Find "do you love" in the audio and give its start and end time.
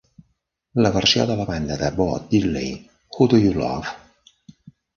3.35-3.95